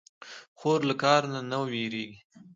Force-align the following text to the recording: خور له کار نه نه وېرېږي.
خور 0.59 0.79
له 0.89 0.95
کار 1.03 1.21
نه 1.33 1.39
نه 1.49 1.57
وېرېږي. 1.71 2.17